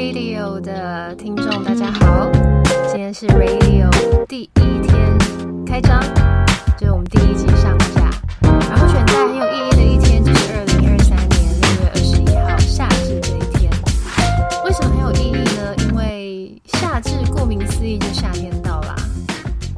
[0.00, 2.30] Radio 的听众，大家好，
[2.88, 3.90] 今天是 Radio
[4.26, 5.18] 第一天
[5.66, 6.00] 开张，
[6.78, 8.10] 就是我们第一集上架，
[8.40, 13.70] 然后选在很有意义的一天，就是二零二三年六月二十一号夏至这一天。
[14.64, 15.76] 为什么很有意义呢？
[15.90, 18.96] 因为夏至顾名思义就夏天到啦。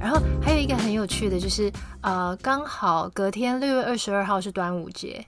[0.00, 1.68] 然后还有一个很有趣的就是，
[2.00, 5.26] 呃，刚好隔天六月二十二号是端午节。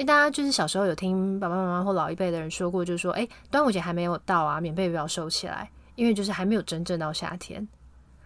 [0.00, 7.68] 哎，大家就是小时候有听爸爸妈妈或老一辈的人说过，就是说，哎，端午节还没有到啊，棉被不要收起来，因为就是还没有真正到夏天。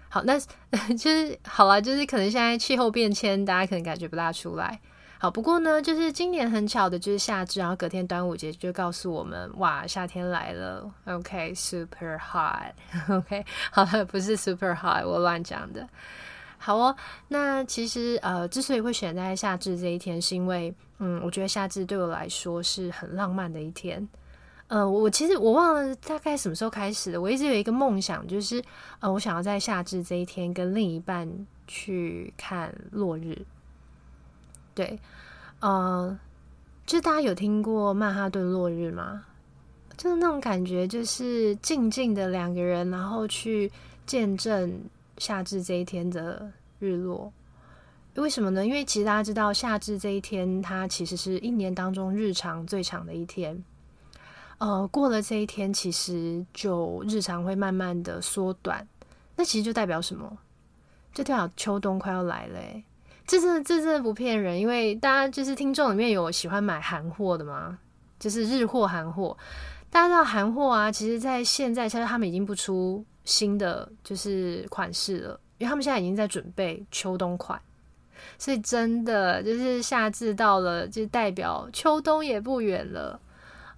[0.08, 0.38] 好，那
[0.96, 4.78] 就是好了，就是可能现在气候变迁，大家可能感觉不大出来。
[5.18, 10.88] 好，不过呢，就是今年很巧的，就是夏至，然后隔天端午节就告诉我们，哇，夏天来了。
[11.06, 12.70] OK，super hot。
[13.08, 15.88] OK，好了，不是 super hot，我乱讲的。
[16.64, 16.96] 好哦，
[17.28, 24.08] 那其实呃，之所以会选在夏至这一天，是因为嗯，我觉得夏至对我来说是很浪漫的一天。
[24.68, 28.64] 呃，我其实我忘了大概什么时候开始的，我一直有一个梦想，就是
[29.00, 31.28] 呃，我想要在夏至这一天跟另一半
[31.66, 33.36] 去看落日。
[34.74, 34.98] 对，
[35.60, 36.18] 呃，
[36.86, 39.22] 就大家有听过曼哈顿落日吗？
[39.98, 43.70] 就是那种感觉，就是静静的两个人，然后去
[44.06, 44.80] 见证。
[45.18, 47.32] 夏至这一天的日落，
[48.16, 48.64] 为什么呢？
[48.64, 53.62] 因为其实大家知道，夏至这一天，它其实是一年当中日常最长的一天。
[54.58, 58.86] 呃，过了这一天，其实就日常会慢慢的缩短。
[59.36, 60.38] 那其实就代表什么？
[61.12, 62.60] 就代表秋冬快要来了。
[63.26, 64.60] 这真的，这真的不骗人。
[64.60, 67.78] 因为大家就是听众里面有喜欢买韩货的吗？
[68.18, 69.36] 就是日货、韩货。
[69.90, 73.04] 大家知道韩货啊，其实在现在，其实他们已经不出。
[73.24, 77.60] 新的就是款式了，因为他们现在已经在准备秋冬款，
[78.38, 83.18] 所以真的就是夏至到了，就代表秋冬也不远了。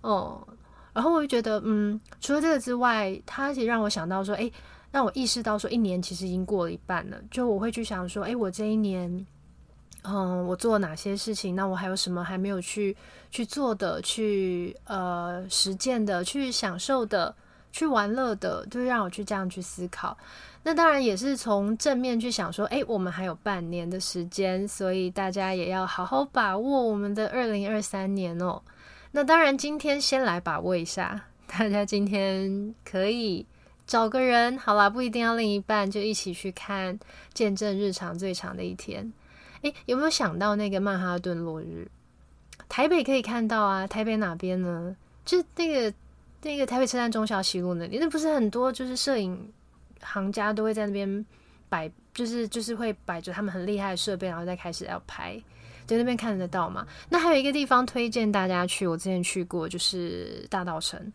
[0.00, 0.47] 哦，
[0.92, 4.50] 然后我就觉得，嗯，除了这个之外，它其实让我想到说，哎，
[4.91, 7.17] 让我意识到说，一年其实已经过了一半了。
[7.30, 9.27] 就我会去想说，哎，我这一年，
[10.02, 11.55] 嗯，我做了哪些事情？
[11.55, 12.96] 那我还有什么还没有去
[13.30, 17.34] 去做的、去呃实践的、去享受的？
[17.77, 20.17] 去玩乐的，就让我去这样去思考。
[20.63, 28.63] 那当然也是从正面去想，说，哎，我们还有半年的时间，所以大家也要好好把握我们的二零二三年哦。
[29.11, 33.45] 那当然，今天先来把握一下，大家今天可以
[33.87, 36.98] 找个人，好啦，不一定要另一半，就一起去看
[37.35, 39.13] 见证日常最长的一天。
[39.61, 41.87] 诶，有没有想到那个曼哈顿落日？
[42.70, 44.97] 台北可以看到啊，台北哪边呢？
[45.27, 45.95] 就那个。
[46.46, 49.52] 那个台北车站中小西路那里，那不是很多就是摄影
[50.01, 51.27] 行家都会在那边
[51.68, 55.36] 摆，就是就是会摆着他们很厉害的设备，然后再开始要拍，
[55.89, 56.86] 就那边看得到嘛。
[57.08, 61.12] 那还有一个地方推荐大家去，我之前去过，就是大道城。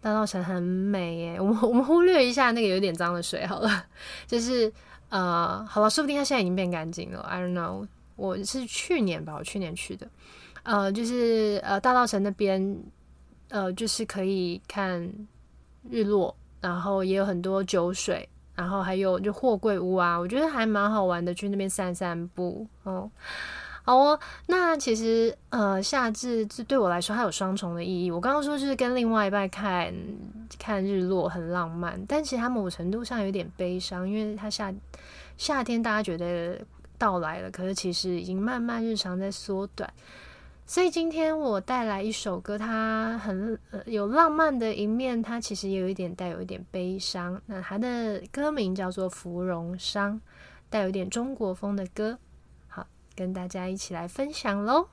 [0.00, 3.84] 大道城很美耶，我们我们忽略一下那个有点脏的水好了。
[4.26, 4.72] 就是
[5.10, 7.20] 呃，好了，说不定它现在已经变干净了。
[7.20, 7.86] I don't know，
[8.16, 10.08] 我是去年吧，我去年去的。
[10.62, 12.82] 呃，就是呃，大道城那边。
[13.54, 15.08] 呃，就是可以看
[15.88, 23.08] 日落，然后也有很多酒水，然后还有就货柜屋啊，我觉得还蛮好玩的，去那边散散步哦。
[23.84, 28.10] 好哦，那其实呃，夏至这对我来说它有双重的意义。
[28.10, 29.94] 我刚刚说就是跟另外一半看
[30.58, 34.74] 看日落很浪漫，但其实它某程度上有点悲伤，因为它夏
[35.36, 36.60] 夏天大家觉得
[36.98, 39.88] 到来了，可是其实已经慢慢日常在缩短。
[40.66, 47.40] 所以今天我带来一首歌，它很有浪漫的一面，它其实也有一点带有一点悲伤。
[47.46, 50.12] 那它的歌名叫做《芙蓉裳》，
[50.70, 52.18] 带有一点中国风的歌，
[52.66, 54.88] 好，跟大家一起来分享喽。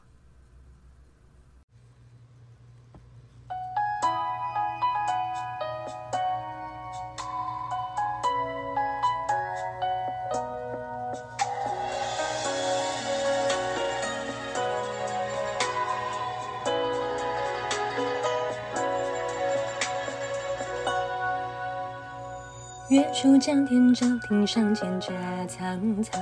[22.91, 26.21] 月出江天照，亭上蒹葭苍苍。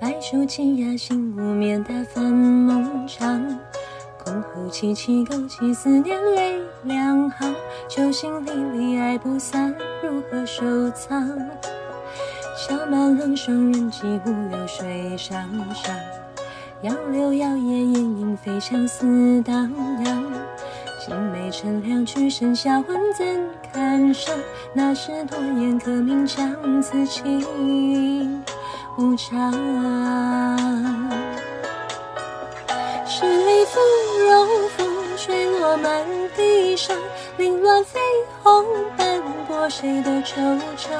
[0.00, 3.40] 白树栖鸦心无眠，大帆梦长。
[4.24, 7.54] 箜篌凄凄，勾起思念泪两行。
[7.88, 9.72] 酒醒离离，爱不散，
[10.02, 11.30] 如何收藏？
[12.56, 15.96] 小马冷霜，人迹无流水上上。
[16.82, 19.72] 杨柳摇曳，烟影飞翔，思荡
[20.04, 20.24] 漾。
[21.08, 23.24] 青梅乘凉，曲声销魂怎
[23.72, 24.34] 堪伤？
[24.74, 27.40] 那时多言可名将此情
[28.98, 29.50] 无常。
[33.06, 33.80] 十里芙
[34.28, 34.46] 蓉，
[34.76, 36.04] 风吹落满
[36.36, 36.94] 地上，
[37.38, 37.98] 凌乱飞
[38.42, 38.62] 红
[38.94, 40.90] 斑驳谁的惆怅？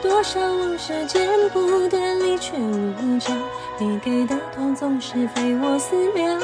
[0.00, 3.36] 多少往事剪不断，理却无章。
[3.80, 6.40] 你给的痛总是非我思量。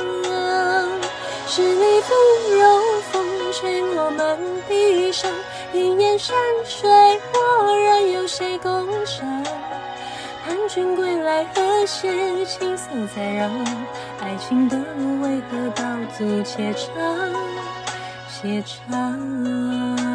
[1.51, 2.13] 十里芙
[2.61, 3.25] 蓉风
[3.55, 5.33] 吹落满地伤，
[5.73, 6.91] 一眼山水，
[7.33, 9.27] 我人有谁共赏？
[10.45, 13.49] 盼君归来，何些青丝再绕？
[14.21, 15.85] 爱情的路为何道
[16.19, 17.33] 阻且长，
[18.29, 20.08] 且长？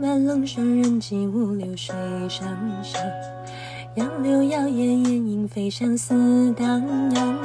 [0.00, 1.94] 满冷霜，人迹无流水
[2.26, 2.48] 上
[2.82, 3.02] 上。
[3.96, 6.14] 杨柳摇曳，烟影飞翔，似
[6.52, 6.82] 荡
[7.16, 7.38] 漾。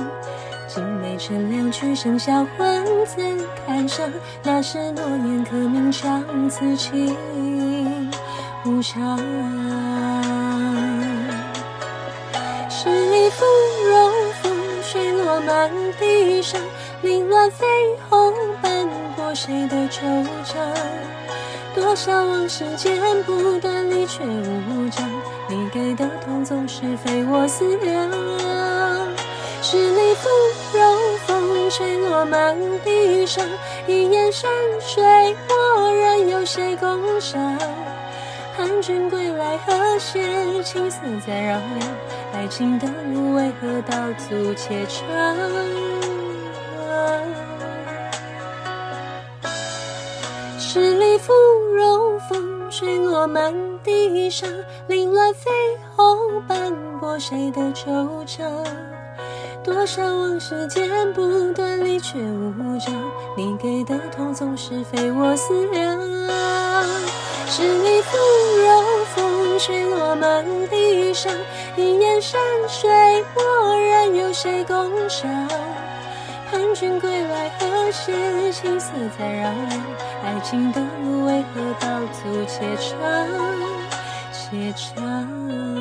[0.66, 4.10] 青梅乘凉，曲声销魂，怎堪伤？
[4.42, 7.14] 那是诺言，可明长，此情
[8.64, 9.18] 无常。
[12.70, 13.44] 十里芙
[13.90, 14.12] 蓉，
[14.42, 15.70] 风吹落满
[16.00, 16.62] 地上，
[17.02, 17.66] 凌乱飞
[18.10, 18.88] 红，斑
[19.18, 20.56] 驳谁的惆怅？
[21.76, 25.06] 多少往事剪不断，理却无章。
[25.50, 28.10] 你给的痛总是非我思量。
[29.62, 30.30] 十里芙
[30.78, 33.46] 蓉，风吹落满地伤，
[33.88, 34.50] 一眼山
[34.80, 35.04] 水，
[35.50, 37.58] 我人有谁共赏？
[38.56, 41.90] 盼君归来，何时青丝在绕梁？
[42.34, 43.98] 爱情的路为何道
[44.30, 45.06] 阻且长？
[50.76, 51.32] 十里芙
[51.74, 54.50] 蓉，风吹落满地上，
[54.90, 55.46] 凌乱绯
[55.96, 58.44] 红，斑驳谁的惆怅？
[59.64, 62.94] 多少往事剪不断，理却无章。
[63.38, 65.98] 你给的痛总是非我思量。
[67.48, 68.18] 十里芙
[68.58, 68.84] 蓉，
[69.16, 71.32] 风吹落满地上，
[71.78, 72.38] 一眼山
[72.68, 72.92] 水，
[73.34, 75.30] 我人有谁共赏？
[76.50, 79.82] 盼君归来，何时青丝在绕梁？
[80.24, 82.98] 爱情的路为何道阻且长，
[84.32, 85.75] 且长？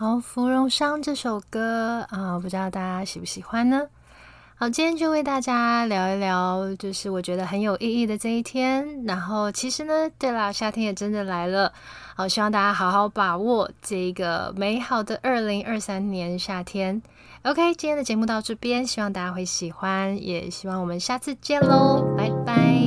[0.00, 3.82] 好，《芙蓉商》这首歌啊，不知道大家喜不喜欢呢？
[4.54, 9.02] 好，今天就为大家聊一聊，就是我觉得很有意义的这一天。
[9.06, 11.72] 然后，其实呢，对啦，夏天也真的来了。
[12.14, 17.02] 好，希望大家好好把握这个美好的二零二三年夏天。
[17.42, 22.77] OK，今天的节目到这边，希望大家会喜欢，也希望我们下次见喽，拜拜。